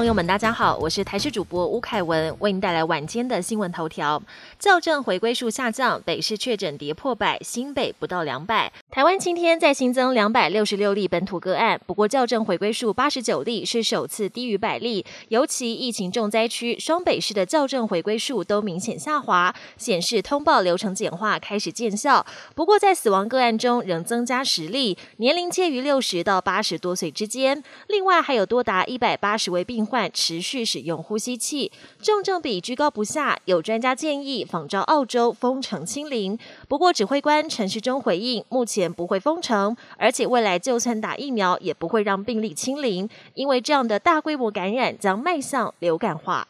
[0.00, 4.22] 朋友们，大家好，我是台视主播吴凯文，为您带来晚间的新闻头条。
[4.58, 8.72] 校正回归数下降，北市确诊跌破百，新北不到两百。
[8.90, 22.24] 台湾今天再新增两百六十六例本土个案，不过校正回归数八十九例是首次低于百例，尤其疫情重灾区双北市的校正回归数都明显下滑，显示通报流程简化开始见效。
[22.54, 29.89] 不过在死亡个案中仍增加十例，年龄介于六十到八十多岁之间，另外还有多达一百八十位病。
[29.90, 33.36] 患持续使用呼吸器，重症比居高不下。
[33.46, 46.46] 有专家建议仿照澳洲封城清零，不过指挥官陈时中回应，目前不会封城，而且未来就算打疫苗，也不会让病例清零，因为这样的大规模感染将迈向流感化。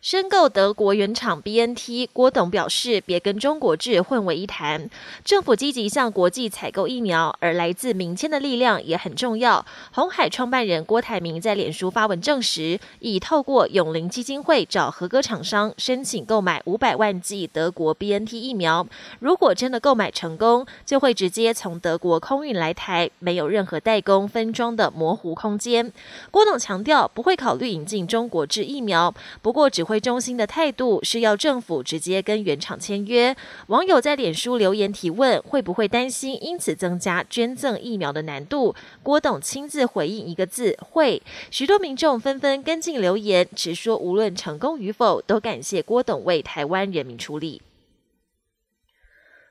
[0.00, 4.88] 申购德国原厂 BNT，郭董表示别跟中国制混为一谈。
[5.24, 9.66] 政府积极向国际采购疫苗，而来自民间的力量也很重要。
[9.92, 18.86] 红海创办人郭台铭在脸书发文证实，已透过永龄基金会找合格厂商申请购买五百万剂德国 BNT 疫苗。
[19.18, 25.92] 如果真的购买成功，就会直接从德国空运来台，没有任何代工分装的模糊空间。
[26.30, 29.87] 郭董强调不会考虑引进中国制疫苗，不过只。
[29.88, 33.34] 会中心的态度是要政府直接跟原厂签约。
[33.68, 38.74] 网友在脸书留言提问，会不会担心因此增加捐赠疫苗的难度？
[39.02, 41.22] 郭董亲自回应一个字：会。
[41.50, 47.62] 许多民众纷纷跟进留言，直说无论成功与否，都感谢郭董为台湾人民出力。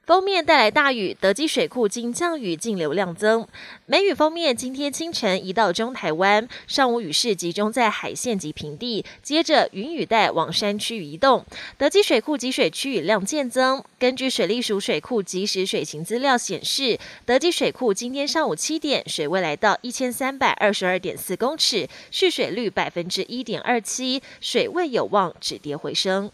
[0.07, 3.45] 封面带来大雨，德基水库经降雨净流量增。
[3.87, 11.45] 梅雨封面今天清晨移到中台湾，上午雨势集中在海线及平地，接着云雨带往山区移动。
[11.77, 13.83] 德基水库集水区雨量渐增。
[13.99, 26.31] 根据水利署水库即时水情资料显示，德基水库今天上午七点水位来到一千三百二十二点四公尺，蓄水率百分之一点二七，水位有望止跌回升。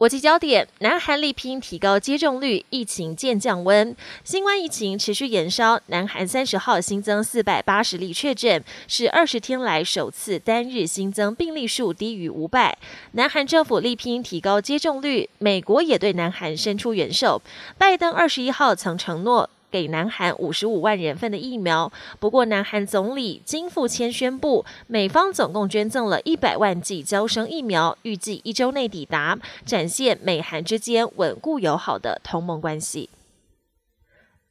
[0.00, 3.94] 国际焦点：南韩力拼提高接种率，疫情渐降温。
[4.24, 12.78] 新冠疫情持续延烧，南韩三十号新增四百八十例确诊，是二十天来首次单日新增病例数低于五百。
[13.12, 17.42] 南韩政府力拼提高接种率，美国也对南韩伸出援手。
[17.76, 19.50] 拜登二十一号曾承诺。
[19.70, 21.92] 给南韩五十五万人份的疫苗。
[22.18, 33.08] 不过，南韩总理金富谦宣布，美方总共捐赠了一百万剂交生疫苗，预计一周内抵达，展现美韩之间稳固友好的同盟关系。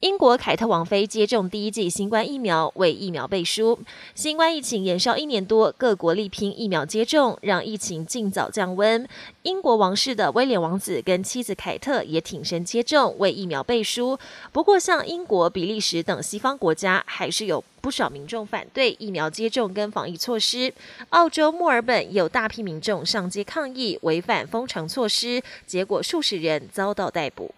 [0.00, 3.78] 英国凯特王妃接种第一剂新冠疫苗，为疫苗背书。
[4.14, 9.06] 新冠疫情延烧一年多，各国力拼疫苗接种，让疫情尽早降温。
[9.42, 14.18] 英国王室的威廉王子跟妻子凯特也挺身接种，为疫苗背书。
[14.52, 20.72] 不过，像英国、比利时等西方国家，还是有不少民众反对疫苗接种跟防疫措施。
[21.10, 27.54] 澳洲墨尔本有大批民众上街抗议，违反封城措施，结果数十人遭到逮捕。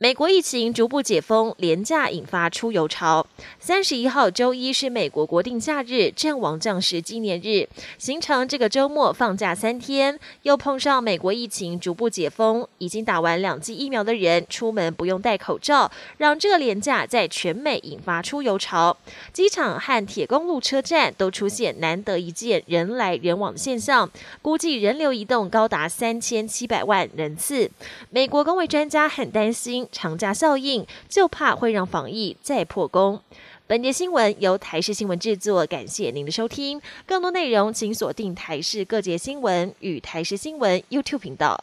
[0.00, 3.26] 美国疫情逐步解封，廉价引发出游潮。
[3.58, 18.96] 三十一号周一是美国国定假日——阵亡将士纪念日，形成这个周末放假三天，又碰上美国疫情逐步解封，已经打完两剂疫苗的人出门不用戴口罩，让这个廉价在全美引发出游潮。
[19.32, 24.08] 机场和铁公路车站都出现难得一见人来人往的现象，
[24.42, 27.68] 估计人流移动高达三千七百万人次。
[28.10, 29.87] 美国工位专家很担心。
[29.92, 33.20] 长假效应，就怕会让防疫再破功。
[33.66, 36.80] 本节新闻由台视新闻制作，感谢您的收听。
[37.04, 41.62] 更多内容请锁定台视各界新闻与台视新闻 YouTube 频道。